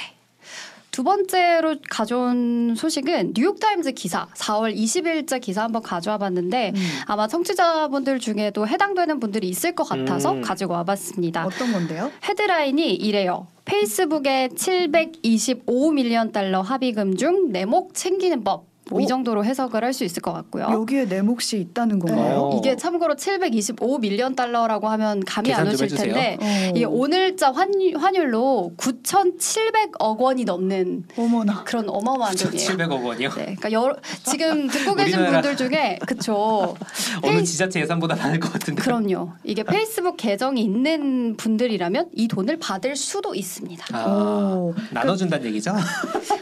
두 0.93 1.03
번째로 1.03 1.77
가져온 1.89 2.75
소식은 2.75 3.33
뉴욕타임즈 3.36 3.93
기사 3.93 4.27
4월 4.36 4.75
20일자 4.75 5.41
기사 5.41 5.63
한번 5.63 5.81
가져와 5.81 6.19
봤는데 6.19 6.72
음. 6.75 6.81
아마 7.07 7.27
청취자분들 7.27 8.19
중에도 8.19 8.67
해당되는 8.67 9.19
분들이 9.19 9.50
있을 9.50 9.74
것 9.74 9.86
같아서 9.86 10.33
음. 10.33 10.41
가지고 10.41 10.74
와봤습니다. 10.74 11.48
어떤 11.48 11.72
건데요? 11.72 12.12
헤드라인이 12.24 12.93
이래요. 12.93 13.48
페이스북의 13.65 14.50
725 14.50 15.04
million 15.04 16.31
달러 16.31 16.62
합의금 16.62 17.17
중 17.17 17.51
내 17.51 17.70
몫 17.70 17.95
챙기는 17.95 18.43
법. 18.43 18.73
뭐이 18.89 19.05
오. 19.05 19.07
정도로 19.07 19.45
해석을 19.45 19.83
할 19.83 19.93
수 19.93 20.03
있을 20.03 20.21
것 20.21 20.33
같고요. 20.33 20.67
여기에 20.71 21.05
내 21.07 21.21
몫이 21.21 21.59
있다는 21.59 21.99
네. 21.99 22.05
건가요? 22.07 22.49
어. 22.51 22.57
이게 22.57 22.75
참고로 22.75 23.15
725 23.15 23.99
million 24.00 24.36
달러라고 24.35 24.87
하면 24.89 25.19
감이 25.23 25.53
안 25.53 25.67
오실. 25.67 25.87
텐데 25.89 26.37
어. 26.41 26.71
이게 26.75 26.83
오늘자 26.85 27.51
환, 27.51 27.71
환율 27.95 28.33
로 28.33 28.71
9,700억 28.77 30.17
원이 30.19 30.45
넘는 30.45 31.03
어머나. 31.17 31.63
그런 31.63 31.89
어마어마한 31.89 32.35
돈이에요. 32.35 32.69
700억 32.69 33.03
원이요. 33.05 33.29
네, 33.29 33.35
그러니까 33.45 33.71
여러, 33.71 33.95
지금 34.23 34.67
듣고 34.67 34.95
계신 34.95 35.23
분들 35.25 35.57
중에 35.57 35.99
그쵸. 36.07 36.75
어느 37.23 37.37
페이- 37.37 37.45
지자체 37.45 37.79
예산보다 37.81 38.15
많을 38.15 38.39
것 38.39 38.51
같은데. 38.51 38.81
그럼요. 38.81 39.33
이게 39.43 39.63
페이스북 39.63 40.17
계정이 40.17 40.61
있는 40.61 41.35
분들이라면 41.37 42.09
이 42.13 42.27
돈을 42.27 42.57
받을 42.57 42.95
수도 42.95 43.35
있습니다. 43.35 43.85
아, 43.95 44.05
오. 44.07 44.73
나눠준다는 44.91 45.45
얘기죠? 45.47 45.71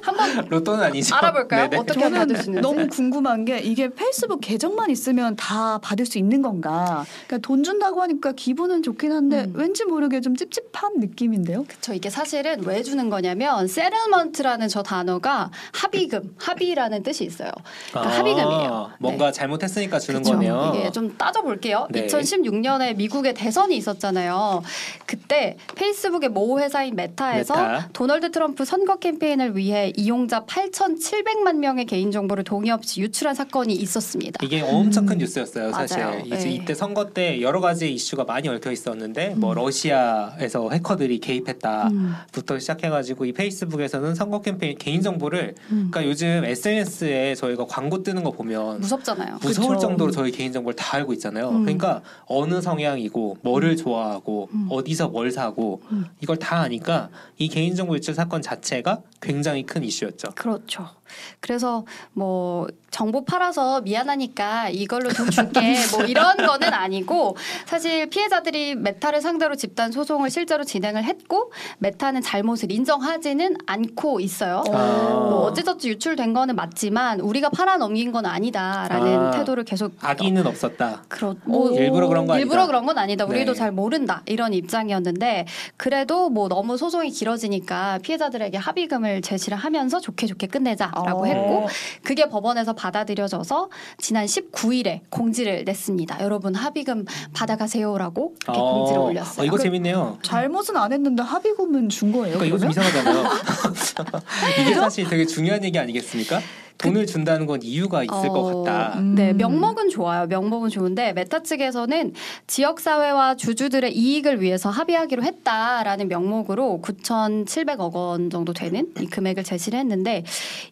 한번 0.02 0.46
로또는 0.50 0.84
아니죠. 0.86 1.16
알아볼까요? 1.16 1.64
네네. 1.70 1.78
어떻게 1.82 2.00
저는 2.00 2.18
받을 2.32 2.44
수 2.44 2.50
있는지. 2.50 2.62
너무 2.68 2.88
궁금한 2.88 3.46
게 3.46 3.60
이게 3.60 3.90
페이스북 3.90 4.40
계정만 4.42 4.90
있으면 4.90 5.36
다 5.36 5.78
받을 5.80 6.06
수 6.06 6.18
있는 6.18 6.42
건가? 6.42 7.06
그러니까 7.28 7.48
돈 7.48 7.64
준다고 7.64 8.02
하니까 8.02 8.32
기분은 8.34 8.84
좋긴 8.84 9.12
한데 9.12 9.46
음. 9.46 9.54
왠지 9.56 9.86
모르게 9.86 10.22
좀 10.22 10.36
찝찝한 10.36 10.98
느낌인데요. 10.98 11.66
그쵸 11.68 11.94
이게 11.94 12.10
사실은 12.10 12.64
왜 12.66 12.84
주는 12.84 13.10
거냐면 13.10 13.66
settlement라는 13.66 14.68
저 14.68 14.84
단어가 14.84 15.52
합의금, 15.74 16.36
합의라는 16.38 17.04
뜻이 17.04 17.24
있어요. 17.26 17.52
그러니까 17.90 18.14
아, 18.14 18.18
합의금이에요. 18.20 18.92
뭔가 19.00 19.26
네. 19.28 19.32
잘못했으니까 19.32 20.00
주는 20.00 20.22
그쵸. 20.22 20.34
거네요. 20.34 20.74
이게 20.76 20.92
좀 20.92 21.16
따져볼게요. 21.18 21.88
네. 21.92 22.08
2016년에 22.08 22.96
미국의 22.96 23.34
대선이 23.34 23.76
있었잖아요. 23.78 24.62
그때 25.06 25.58
페이스북의 25.76 26.30
모 26.30 26.60
회사인 26.60 26.96
메타에서 26.96 27.54
메타. 27.56 27.90
도널드 27.94 28.32
트럼프 28.32 28.66
선거 28.66 28.98
캠페인을 28.98 29.56
위해 29.58 29.92
이용자 29.96 30.46
8,700만 30.46 31.56
명의 31.58 31.86
개인 31.86 32.12
정보 32.12 32.21
를 32.22 32.44
동의 32.44 32.72
없이 32.72 33.02
유출한 33.02 33.36
사건이 33.36 33.74
있었습니다. 33.74 34.40
이게 34.44 34.62
엄청 34.62 35.06
큰 35.06 35.16
음. 35.16 35.20
뉴스였어요, 35.20 35.72
사실. 35.72 35.98
맞아요. 36.00 36.22
이제 36.26 36.36
네. 36.36 36.52
이때 36.52 36.74
선거 36.74 37.10
때 37.10 37.42
여러 37.42 37.60
가지 37.60 37.92
이슈가 37.94 38.24
많이 38.24 38.48
얽혀 38.48 38.72
있었는데, 38.72 39.36
뭐 39.36 39.54
음. 39.54 39.56
러시아에서 39.56 40.70
해커들이 40.70 41.20
개입했다부터 41.20 42.54
음. 42.54 42.60
시작해가지고 42.60 43.26
이 43.26 43.34
페이스북에서는 43.34 44.16
선거 44.16 44.42
캠페인 44.42 44.78
개인 44.78 45.02
정보를, 45.02 45.56
음. 45.72 45.90
그러니까 45.92 46.06
요즘 46.06 46.44
SNS에 46.46 47.36
저희가 47.36 47.66
광고 47.66 48.04
뜨는 48.04 48.24
거 48.24 48.32
보면 48.32 48.80
무섭잖아요. 48.82 49.40
무서울 49.42 49.76
그쵸. 49.76 49.88
정도로 49.88 50.12
저희 50.12 50.32
개인 50.32 50.54
정보를 50.54 50.76
다 50.76 50.98
알고 50.98 51.14
있잖아요. 51.14 51.50
음. 51.50 51.62
그러니까 51.64 52.02
어느 52.26 52.62
성향이고 52.62 53.38
뭐를 53.42 53.76
좋아하고 53.76 54.50
음. 54.54 54.68
어디서 54.70 55.10
뭘 55.10 55.32
사고 55.32 55.82
음. 55.92 56.06
이걸 56.22 56.38
다 56.38 56.62
아니까 56.62 57.10
이 57.38 57.48
개인 57.50 57.76
정보 57.76 57.96
유출 57.96 58.14
사건 58.14 58.42
자체가 58.42 59.02
굉장히 59.22 59.64
큰 59.64 59.84
이슈였죠. 59.84 60.32
그렇죠. 60.36 60.90
그래서 61.40 61.86
뭐 62.14 62.68
정보 62.92 63.24
팔아서 63.24 63.82
미안하니까 63.82 64.70
이걸로 64.70 65.10
돈 65.10 65.30
줄게 65.32 65.76
뭐 65.92 66.04
이런 66.04 66.36
거는 66.36 66.74
아니고 66.74 67.38
사실 67.66 68.08
피해자들이 68.10 68.76
메타를 68.76 69.22
상대로 69.22 69.56
집단 69.56 69.92
소송을 69.92 70.30
실제로 70.30 70.64
진행을 70.64 71.06
했고 71.06 71.52
메타는 71.80 72.22
잘못을 72.22 72.72
인정하지는 72.72 73.56
않고 73.66 74.20
있어요. 74.20 74.64
어. 74.68 74.72
뭐 74.72 75.42
어찌저찌 75.44 75.90
유출된 75.90 76.34
거는 76.34 76.56
맞지만 76.56 77.22
우리가 77.22 77.50
팔아 77.50 77.78
넘긴 77.78 78.12
건 78.12 78.26
아니다라는 78.26 79.20
아, 79.20 79.32
태도를 79.32 79.64
계속 79.64 79.94
악의는 80.02 80.46
없었다. 80.46 81.04
그렇 81.08 81.36
뭐 81.46 81.72
일부러 81.72 82.08
그런 82.08 82.28
거 82.28 82.34
아니다. 82.34 82.44
일부러 82.44 82.68
그런 82.68 82.86
건 82.86 82.98
아니다. 82.98 83.26
우리도 83.26 83.54
네. 83.54 83.58
잘 83.58 83.72
모른다. 83.72 84.22
이런 84.26 84.54
입장이었는데 84.54 85.46
그래도 85.78 86.30
뭐 86.30 86.50
너무 86.50 86.78
소송이 86.78 87.10
길어지니까 87.12 88.00
피해자들에게 88.00 88.58
합의금을 88.58 89.22
제시를 89.22 89.58
하면서 89.58 90.00
좋게 90.00 90.28
좋게 90.28 90.48
끝내자 90.48 90.92
라고 91.06 91.22
어. 91.22 91.26
했고 91.26 91.68
그게 92.04 92.28
법원에서 92.30 92.74
받아들여져서 92.74 93.70
지난 93.98 94.26
19일에 94.26 95.02
공지를 95.10 95.64
냈습니다. 95.66 96.22
여러분 96.22 96.56
합의금 96.56 97.06
받아가세요라고 97.34 98.36
이렇게 98.44 98.60
어, 98.60 98.74
공지를 98.74 99.02
올렸어요. 99.02 99.44
어, 99.44 99.46
이거 99.46 99.58
그- 99.58 99.64
재밌네요. 99.64 100.20
잘못은 100.22 100.78
안 100.78 100.92
했는데 100.94 101.24
합의금은 101.24 101.90
준 101.90 102.12
거예요. 102.12 102.38
그러니까 102.38 102.46
이거 102.46 102.58
좀? 102.58 102.70
이상하잖아요. 102.70 103.24
이게 104.62 104.74
사실 104.76 105.08
되게 105.08 105.26
중요한 105.26 105.64
얘기 105.64 105.78
아니겠습니까? 105.78 106.40
돈을 106.82 107.06
준다는 107.06 107.46
건 107.46 107.60
이유가 107.64 108.04
있을 108.04 108.30
것 108.30 108.36
어, 108.40 108.64
같다. 108.64 109.00
음. 109.00 109.16
네, 109.16 109.34
명목은 109.34 109.90
좋아요. 109.90 110.28
명목은 110.28 110.70
좋은데 110.70 111.14
메타 111.14 111.44
측에서는 111.44 112.14
지역 112.48 112.80
사회와 112.80 113.36
주주들의 113.36 113.96
이익을 113.96 114.42
위해서 114.42 114.70
합의하기로 114.70 115.24
했다라는 115.24 116.08
명목으로 116.08 116.82
9,700억 116.84 117.94
원 117.94 118.30
정도 118.30 118.54
되는 118.54 118.92
이 119.00 119.06
금액을 119.06 119.44
제시를 119.44 119.80
했는데 119.80 120.24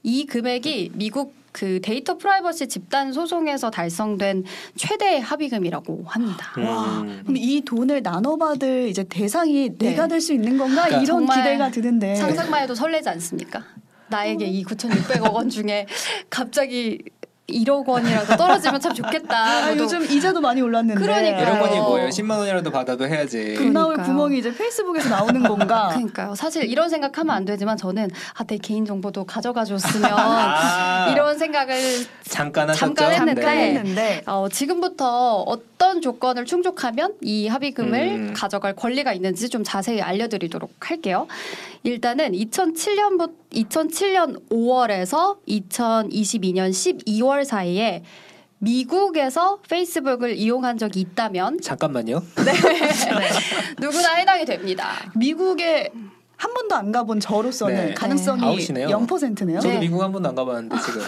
이 0.03 0.25
금액이 0.25 0.91
미국 0.95 1.37
그 1.51 1.81
데이터 1.81 2.15
프라이버시 2.17 2.67
집단 2.67 3.11
소송에서 3.11 3.71
달성된 3.71 4.43
최대 4.75 5.17
합의금이라고 5.17 6.03
합니다. 6.05 6.53
와, 6.59 7.01
음. 7.01 7.21
그럼 7.23 7.37
이 7.37 7.61
돈을 7.61 8.03
나눠받을 8.03 8.87
이제 8.87 9.03
대상이 9.03 9.69
네. 9.77 9.89
내가 9.89 10.07
될 10.07 10.21
수 10.21 10.33
있는 10.33 10.57
건가 10.57 10.83
그러니까 10.85 11.01
이런 11.01 11.25
기대가 11.25 11.71
드는데 11.71 12.15
상상만 12.15 12.63
해도 12.63 12.75
설레지 12.75 13.09
않습니까? 13.09 13.63
나에게 14.09 14.45
이 14.45 14.63
9,600억 14.63 15.33
원 15.33 15.49
중에 15.49 15.85
갑자기 16.29 17.03
1억 17.51 17.87
원이라도 17.87 18.35
떨어지면 18.37 18.79
참 18.79 18.93
좋겠다. 18.93 19.37
아, 19.37 19.75
요즘 19.75 20.03
이자도 20.03 20.41
많이 20.41 20.61
올랐는데 20.61 20.99
그러니까요. 21.01 21.41
이런 21.41 21.59
거니 21.59 21.77
어. 21.79 21.83
뭐예요? 21.83 22.09
10만 22.09 22.37
원이라도 22.37 22.71
받아도 22.71 23.07
해야지. 23.07 23.55
그- 23.57 23.63
돈 23.63 23.73
나올 23.73 23.93
그러니까요. 23.93 24.05
구멍이 24.15 24.37
이제 24.39 24.53
페이스북에서 24.53 25.09
나오는 25.09 25.41
건가? 25.43 25.89
그러니까요. 25.93 26.35
사실 26.35 26.63
이런 26.69 26.89
생각하면 26.89 27.35
안 27.35 27.45
되지만 27.45 27.77
저는 27.77 28.09
아, 28.35 28.43
내 28.43 28.57
개인 28.57 28.85
정보도 28.85 29.25
가져가 29.25 29.65
줬으면 29.65 30.09
아, 30.13 31.09
이런 31.13 31.37
생각을 31.37 31.75
잠깐 32.23 32.69
하셨죠? 32.69 32.93
잠깐 32.93 33.11
했는데 33.13 33.41
잠깐 33.41 33.57
네. 33.57 33.73
했는데 33.75 34.23
어, 34.25 34.47
지금부터 34.49 35.43
어떤 35.47 36.01
조건을 36.01 36.45
충족하면 36.45 37.13
이 37.21 37.47
합의금을 37.47 37.99
음. 37.99 38.33
가져갈 38.35 38.75
권리가 38.75 39.13
있는지 39.13 39.49
좀 39.49 39.63
자세히 39.63 40.01
알려드리도록 40.01 40.71
할게요. 40.89 41.27
일단은 41.83 42.33
2007년부터 42.33 43.31
2007년 43.53 44.41
5월에서 44.49 45.37
2022년 45.47 46.69
12월 46.71 47.38
사이에 47.45 48.03
미국에서 48.59 49.59
페이스북을 49.69 50.35
이용한 50.35 50.77
적이 50.77 51.01
있다면 51.01 51.61
잠깐만요. 51.61 52.21
누구나 53.79 54.15
해당이 54.15 54.45
됩니다. 54.45 54.91
미국에 55.15 55.91
한 56.35 56.53
번도 56.53 56.75
안 56.75 56.91
가본 56.91 57.19
저로서는 57.19 57.87
네. 57.87 57.93
가능성이 57.93 58.43
아웃이네요. 58.43 58.87
0%네요. 58.87 59.59
저도 59.59 59.73
네. 59.73 59.79
미국 59.79 60.01
한 60.01 60.11
번도 60.11 60.29
안 60.29 60.35
가봤는데 60.35 60.75
지금 60.85 61.01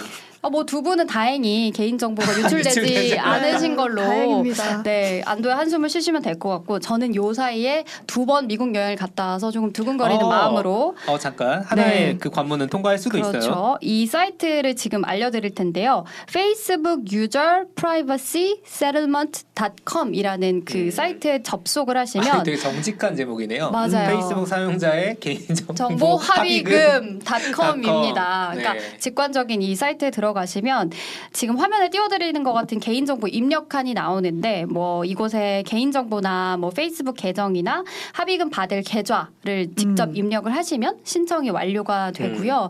아, 0.44 0.50
뭐두 0.50 0.82
분은 0.82 1.06
다행히 1.06 1.70
개인 1.72 1.98
정보가 1.98 2.26
유출되지 2.38 3.16
않으신 3.18 3.76
걸로 3.76 4.02
다행입니다. 4.02 4.82
네 4.82 5.22
안도의 5.24 5.54
한숨을 5.54 5.88
쉬시면 5.88 6.20
될 6.22 6.32
것 6.38 6.48
같고 6.48 6.80
저는 6.80 7.14
요 7.14 7.32
사이에 7.32 7.84
두 8.06 8.26
번 8.26 8.46
미국 8.48 8.74
여행을 8.74 8.96
갔다 8.96 9.26
와서 9.26 9.50
조금 9.50 9.72
두근거리는 9.72 10.24
어. 10.24 10.28
마음으로 10.28 10.96
어 11.06 11.18
잠깐 11.18 11.62
하나의 11.62 12.00
네. 12.14 12.18
그 12.18 12.30
관문은 12.30 12.68
통과할 12.68 12.98
수도 12.98 13.18
그렇죠. 13.20 13.38
있어요. 13.38 13.78
이 13.80 14.06
사이트를 14.06 14.74
지금 14.76 15.04
알려드릴 15.04 15.54
텐데요. 15.54 16.04
Facebook 16.28 17.04
User 17.12 17.66
Privacy 17.76 18.60
Settlement.com이라는 18.66 20.64
그 20.64 20.78
음. 20.78 20.90
사이트에 20.90 21.42
접속을 21.42 21.96
아, 21.96 22.00
하시면 22.00 22.42
되게 22.44 22.56
정직한 22.56 23.14
제목이네요. 23.16 23.70
맞아요. 23.70 24.08
페이스북 24.16 24.46
사용자의 24.46 25.16
개인 25.20 25.46
정보 25.54 25.74
정보 25.74 26.16
합의금. 26.16 27.20
합의금.com입니다. 27.24 28.52
네. 28.54 28.62
그러니까 28.62 28.86
직관적인 28.98 29.62
이 29.62 29.74
사이트에 29.76 30.10
들어 30.10 30.31
가시면 30.32 30.90
지금 31.32 31.56
화면에 31.58 31.90
띄워드리는 31.90 32.42
것 32.42 32.52
같은 32.52 32.78
개인정보 32.80 33.28
입력칸이 33.28 33.94
나오는데 33.94 34.66
뭐 34.66 35.04
이곳에 35.04 35.62
개인정보나 35.66 36.56
뭐 36.58 36.70
페이스북 36.70 37.16
계정이나 37.16 37.84
합의금 38.12 38.50
받을 38.50 38.82
계좌를 38.82 39.74
직접 39.76 40.10
음. 40.10 40.16
입력을 40.16 40.54
하시면 40.54 40.98
신청이 41.04 41.50
완료가 41.50 42.12
되고요. 42.12 42.68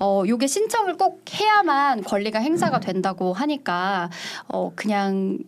어 0.00 0.22
요게 0.26 0.46
신청을 0.46 0.96
꼭 0.96 1.24
해야만 1.32 2.02
권리가 2.04 2.38
행사가 2.38 2.80
된다고 2.80 3.32
하니까 3.32 4.10
어 4.48 4.72
그냥 4.74 5.38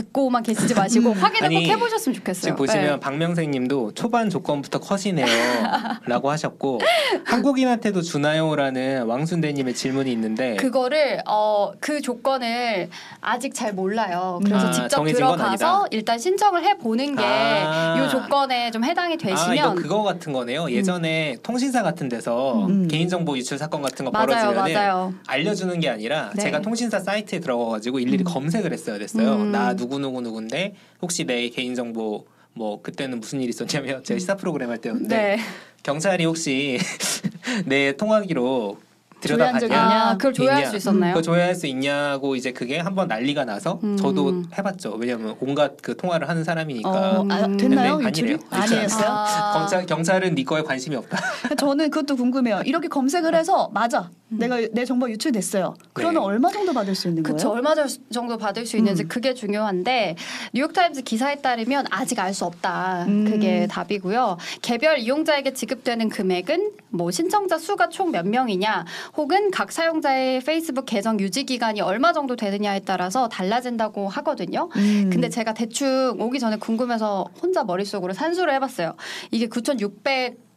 듣고만 0.00 0.42
계시지 0.42 0.74
마시고 0.74 1.12
확인을 1.12 1.44
아니, 1.44 1.66
꼭 1.66 1.72
해보셨으면 1.72 2.14
좋겠어요. 2.16 2.40
지금 2.42 2.56
보시면 2.56 2.84
네. 2.94 3.00
박명생님도 3.00 3.92
초반 3.94 4.30
조건부터 4.30 4.80
컷이네요라고 4.80 6.30
하셨고 6.30 6.80
한국인한테도 7.24 8.02
주나요라는 8.02 9.04
왕순대님의 9.04 9.74
질문이 9.74 10.10
있는데 10.12 10.56
그거를 10.56 11.20
어 11.26 11.72
그 11.80 12.00
조건을 12.00 12.88
아직 13.20 13.54
잘 13.54 13.72
몰라요. 13.72 14.40
그래서 14.44 14.68
아, 14.68 14.70
직접 14.70 15.04
들어가서. 15.04 15.86
일단 15.90 16.18
신청을 16.18 16.64
해 16.64 16.76
보는 16.78 17.16
게이 17.16 17.26
아. 17.26 18.08
조건에 18.08 18.70
좀 18.70 18.84
해당이 18.84 19.14
아 19.14 19.16
이거 19.16 19.28
되시면 19.28 19.74
그거 19.76 20.02
같은 20.02 20.32
거네요. 20.32 20.70
예전에 20.70 21.36
통신사 21.42 21.82
같은 21.82 22.08
데서 22.08 22.66
음. 22.66 22.86
개인정보 22.88 23.36
유출 23.38 23.58
사건 23.58 23.82
같은 23.82 24.04
거 24.04 24.10
맞아요, 24.10 24.52
벌어지면. 24.54 25.18
알려주는 25.26 25.80
게 25.80 25.88
아니라 25.88 26.30
네. 26.34 26.42
제가 26.44 26.60
통신사 26.60 27.00
사이트에 27.00 27.40
들어가가지고 27.40 27.98
일일이 27.98 28.24
검색을 28.24 28.72
했어야 28.72 28.98
됐어요. 28.98 29.34
음. 29.36 29.52
나 29.52 29.74
누구 29.74 29.89
누구 29.98 30.20
누구인데 30.20 30.74
혹시 31.02 31.24
내 31.24 31.48
개인정보 31.48 32.26
뭐 32.52 32.82
그때는 32.82 33.20
무슨 33.20 33.40
일이 33.40 33.50
있었냐면 33.50 34.02
제가 34.04 34.18
시사 34.18 34.36
프로그램 34.36 34.70
할 34.70 34.78
때였는데 34.78 35.16
네. 35.16 35.38
경찰이 35.82 36.24
혹시 36.24 36.78
내 37.66 37.96
통화기로 37.96 38.78
들여다봤냐? 39.20 39.80
아, 39.80 40.16
그걸 40.16 40.32
조회할 40.32 40.58
있냐? 40.60 40.70
수 40.70 40.76
있었나요? 40.76 41.14
그거 41.14 41.22
조회할 41.22 41.54
수 41.54 41.66
있냐고 41.66 42.36
이제 42.36 42.52
그게 42.52 42.78
한번 42.78 43.08
난리가 43.08 43.44
나서 43.44 43.78
음. 43.84 43.96
저도 43.96 44.44
해봤죠. 44.56 44.94
왜냐면 44.94 45.36
온갖 45.40 45.76
그 45.82 45.96
통화를 45.96 46.28
하는 46.28 46.42
사람이니까. 46.42 46.90
어, 46.90 47.26
아, 47.28 47.46
됐나요 47.56 47.98
근데 47.98 48.08
유출이? 48.08 48.38
아니었어요. 48.50 49.06
아. 49.08 49.52
검찰 49.58 49.86
경찰은 49.86 50.34
네 50.34 50.44
거에 50.44 50.62
관심이 50.62 50.96
없다. 50.96 51.18
저는 51.58 51.90
그것도 51.90 52.16
궁금해요. 52.16 52.62
이렇게 52.64 52.88
검색을 52.88 53.34
해서 53.34 53.70
맞아. 53.72 54.10
내가 54.30 54.60
내 54.72 54.84
정보 54.84 55.10
유출됐어요. 55.10 55.74
그러면 55.92 56.22
네. 56.22 56.26
얼마 56.28 56.50
정도 56.50 56.72
받을 56.72 56.94
수 56.94 57.08
있는 57.08 57.22
그쵸 57.22 57.48
거예요? 57.48 57.50
얼마 57.56 57.74
저- 57.74 57.86
정도 58.12 58.38
받을 58.38 58.64
수 58.64 58.76
있는지 58.76 59.02
음. 59.04 59.08
그게 59.08 59.34
중요한데 59.34 60.14
뉴욕타임즈 60.54 61.02
기사에 61.02 61.36
따르면 61.36 61.86
아직 61.90 62.18
알 62.20 62.30
수 62.32 62.44
없다 62.44 63.06
음. 63.08 63.24
그게 63.24 63.66
답이고요 63.66 64.36
개별 64.62 64.98
이용자에게 64.98 65.52
지급되는 65.52 66.08
금액은 66.10 66.70
뭐 66.90 67.10
신청자 67.10 67.58
수가 67.58 67.88
총 67.88 68.12
몇 68.12 68.26
명이냐 68.26 68.84
혹은 69.16 69.50
각 69.50 69.72
사용자의 69.72 70.40
페이스북 70.40 70.86
계정 70.86 71.18
유지 71.18 71.44
기간이 71.44 71.80
얼마 71.80 72.12
정도 72.12 72.36
되느냐에 72.36 72.80
따라서 72.80 73.28
달라진다고 73.28 74.08
하거든요 74.08 74.68
음. 74.76 75.10
근데 75.12 75.28
제가 75.28 75.54
대충 75.54 76.16
오기 76.20 76.38
전에 76.38 76.56
궁금해서 76.56 77.26
혼자 77.42 77.64
머릿속으로 77.64 78.12
산수를 78.12 78.52
해봤어요. 78.54 78.94
이게 79.32 79.48
9,600 79.48 80.49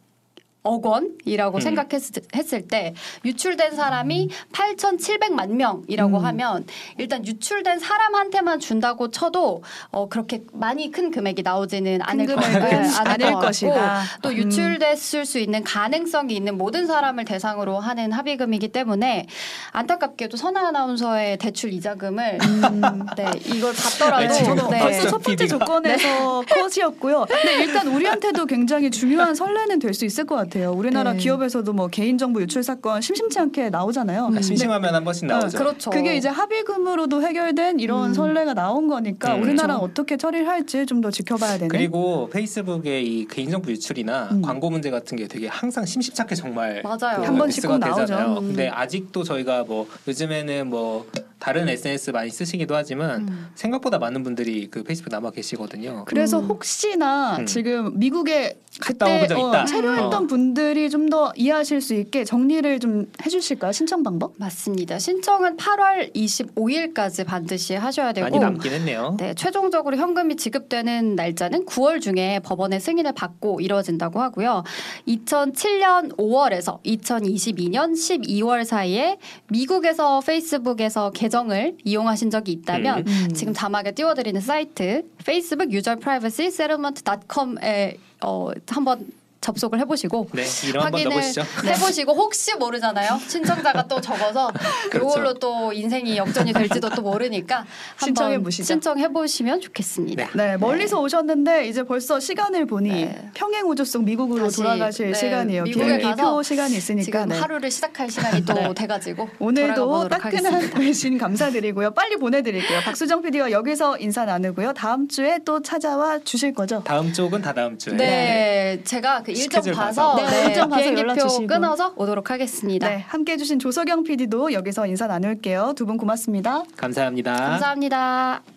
억 0.66 0.86
원이라고 0.86 1.58
음. 1.58 1.60
생각했을 1.60 2.66
때 2.68 2.94
유출된 3.24 3.76
사람이 3.76 4.30
8,700만 4.52 5.50
명이라고 5.50 6.18
음. 6.18 6.24
하면 6.24 6.66
일단 6.96 7.24
유출된 7.26 7.78
사람한테만 7.78 8.60
준다고 8.60 9.10
쳐도 9.10 9.62
어, 9.90 10.08
그렇게 10.08 10.42
많이 10.52 10.90
큰 10.90 11.10
금액이 11.10 11.42
나오지는 11.42 12.00
않을 12.02 12.26
네, 12.26 12.34
않을 12.34 12.82
아닐 12.96 13.26
것 13.26 13.32
같고 13.34 13.40
것이다. 13.46 14.02
또 14.22 14.30
음. 14.30 14.36
유출됐을 14.36 15.26
수 15.26 15.38
있는 15.38 15.62
가능성이 15.64 16.34
있는 16.34 16.56
모든 16.56 16.86
사람을 16.86 17.26
대상으로 17.26 17.78
하는 17.78 18.10
합의금이기 18.12 18.68
때문에 18.68 19.26
안타깝게도 19.72 20.36
선아 20.38 20.68
아나운서의 20.68 21.36
대출 21.38 21.72
이자금을 21.74 22.38
네 23.16 23.30
이걸 23.46 23.74
받더라도 23.74 24.32
네, 24.32 24.44
저도 24.44 24.70
네. 24.70 24.78
벌써 24.78 25.08
첫 25.08 25.22
번째. 25.22 25.46
조건에서 25.46 26.42
컷이었고요. 26.48 27.26
근데 27.28 27.64
일단 27.64 27.86
우리한테도 27.88 28.46
굉장히 28.46 28.90
중요한 28.90 29.34
선례는 29.36 29.78
될 29.78 29.94
수 29.94 30.04
있을 30.04 30.24
것 30.26 30.34
같아요. 30.34 30.53
우리나라 30.62 31.12
네. 31.12 31.18
기업에서도 31.18 31.72
뭐 31.72 31.88
개인정보 31.88 32.40
유출 32.42 32.62
사건 32.62 33.00
심심치 33.00 33.38
않게 33.38 33.70
나오잖아요. 33.70 34.26
음. 34.28 34.38
아, 34.38 34.40
심심하면 34.40 34.94
한 34.94 35.04
번씩 35.04 35.26
나오죠. 35.26 35.58
그렇죠. 35.58 35.90
그게 35.90 36.16
이제 36.16 36.28
합의금으로도 36.28 37.22
해결된 37.22 37.80
이런 37.80 38.10
음. 38.10 38.14
선례가 38.14 38.54
나온 38.54 38.88
거니까 38.88 39.34
음. 39.34 39.42
우리나라는 39.42 39.76
그렇죠. 39.76 39.84
어떻게 39.84 40.16
처리를 40.16 40.48
할지 40.48 40.86
좀 40.86 41.04
더 41.04 41.10
지켜봐야 41.10 41.58
되네. 41.58 41.68
그리고 41.68 42.30
페이스북의 42.30 43.04
이 43.06 43.26
개인정보 43.28 43.70
유출이나 43.70 44.28
음. 44.32 44.42
광고 44.42 44.70
문제 44.70 44.90
같은 44.90 45.18
게 45.18 45.26
되게 45.28 45.48
항상 45.48 45.84
심심찮게 45.84 46.34
정말 46.34 46.82
맞아요. 46.82 47.20
그 47.20 47.26
한 47.26 47.36
번씩 47.36 47.66
꼭 47.66 47.78
나오죠. 47.78 48.00
되잖아요. 48.06 48.38
음. 48.38 48.46
근데 48.48 48.68
아직도 48.68 49.22
저희가 49.24 49.64
뭐 49.64 49.86
요즘에는 50.08 50.68
뭐 50.70 51.06
다른 51.44 51.68
SNS 51.68 52.10
많이 52.12 52.30
쓰시기도 52.30 52.74
하지만 52.74 53.28
음. 53.28 53.48
생각보다 53.54 53.98
많은 53.98 54.22
분들이 54.22 54.68
그 54.70 54.82
페이스북 54.82 55.10
남아 55.10 55.32
계시거든요. 55.32 56.06
그래서 56.06 56.40
음. 56.40 56.46
혹시나 56.46 57.36
음. 57.36 57.44
지금 57.44 57.98
미국에 57.98 58.58
갔다 58.80 59.06
그때 59.20 59.34
있다. 59.38 59.66
체류했던 59.66 60.24
어. 60.24 60.26
분들이 60.26 60.88
좀 60.88 61.04
더 61.04 61.32
이해하실 61.36 61.82
수 61.82 61.92
있게 61.94 62.24
정리를 62.24 62.80
좀 62.80 63.12
해주실까요? 63.24 63.72
신청 63.72 64.02
방법? 64.02 64.32
맞습니다. 64.38 64.98
신청은 64.98 65.58
8월 65.58 66.14
25일까지 66.14 67.26
반드시 67.26 67.74
하셔야 67.74 68.14
되고 68.14 68.24
많이 68.24 68.38
남긴 68.38 68.72
했네요. 68.72 69.16
네, 69.20 69.34
최종적으로 69.34 69.98
현금이 69.98 70.36
지급되는 70.36 71.14
날짜는 71.14 71.66
9월 71.66 72.00
중에 72.00 72.40
법원의 72.42 72.80
승인을 72.80 73.12
받고 73.12 73.60
이루어진다고 73.60 74.18
하고요. 74.22 74.64
2007년 75.06 76.16
5월에서 76.16 76.82
2022년 76.82 77.92
12월 77.92 78.64
사이에 78.64 79.18
미국에서 79.50 80.20
페이스북에서 80.20 81.10
계정 81.10 81.33
을 81.34 81.76
이용하신 81.84 82.30
적이 82.30 82.52
있다면 82.52 83.04
음. 83.08 83.28
지금 83.34 83.52
자막에 83.52 83.90
띄워드리는 83.90 84.40
사이트 84.40 85.02
Facebook 85.20 85.76
User 85.76 85.98
Privacy 85.98 86.46
Settlement.com에 86.46 87.96
어, 88.22 88.50
한번 88.68 89.04
접속을 89.44 89.78
해보시고 89.80 90.28
네, 90.32 90.44
확인을. 90.78 91.12
해보시고 91.66 92.14
혹시 92.14 92.54
모르잖아요. 92.54 93.20
신청자가 93.28 93.86
또 93.86 94.00
적어서 94.00 94.50
그렇죠. 94.90 95.10
이걸로 95.10 95.34
또 95.34 95.70
인생이 95.72 96.16
역전이 96.16 96.54
될지도 96.54 96.88
또 96.90 97.02
모르니까 97.02 97.66
신청해 98.02 98.38
보시죠. 98.42 98.64
신청해 98.64 99.08
보시면 99.08 99.60
좋겠습니다. 99.60 100.30
네, 100.34 100.56
멀리서 100.56 100.98
오셨는데 101.00 101.66
이제 101.68 101.82
벌써 101.82 102.18
시간을 102.18 102.64
보니 102.64 102.88
네. 102.90 103.30
평행 103.34 103.66
우주 103.68 103.84
속 103.84 104.04
미국으로 104.04 104.48
돌아가실 104.48 105.08
네, 105.12 105.14
시간이에요. 105.14 105.64
미국에 105.64 105.84
비행기 105.84 106.04
가서 106.04 106.36
표 106.36 106.42
시간이 106.42 106.74
있으니까. 106.76 107.04
지금 107.04 107.28
네. 107.28 107.38
하루를 107.38 107.70
시작할 107.70 108.10
시간이 108.10 108.46
또 108.46 108.54
돼가지고 108.72 109.28
오늘도 109.38 110.08
따끈한. 110.08 110.72
외신 110.78 111.18
감사드리고요. 111.18 111.90
빨리 111.92 112.16
보내드릴게요. 112.16 112.80
박수정 112.80 113.20
PD와 113.20 113.50
여기서 113.50 113.98
인사 113.98 114.24
나누고요. 114.24 114.72
다음 114.72 115.06
주에 115.06 115.38
또 115.44 115.60
찾아와 115.60 116.18
주실 116.20 116.54
거죠? 116.54 116.82
다음 116.84 117.12
쪽은 117.12 117.42
다 117.42 117.52
다음 117.52 117.76
주에. 117.76 117.94
네, 117.94 118.80
제가 118.84 119.22
그 119.22 119.33
일정 119.34 119.62
스케줄 119.62 119.74
봐서 119.74 120.14
봐서. 120.16 120.30
네, 120.30 120.44
일정 120.46 120.68
봐서 120.68 120.84
연락 120.86 120.94
비행기표 121.14 121.28
주시고. 121.28 121.46
끊어서 121.46 121.92
오도록 121.96 122.30
하겠습니다. 122.30 122.88
네, 122.88 123.04
함께 123.08 123.32
해 123.32 123.36
주신 123.36 123.58
조석영 123.58 124.04
PD도 124.04 124.52
여기서 124.52 124.86
인사 124.86 125.06
나눌게요. 125.06 125.72
두 125.76 125.84
분 125.86 125.96
고맙습니다. 125.98 126.62
감사합니다. 126.76 127.34
감사합니다. 127.34 128.53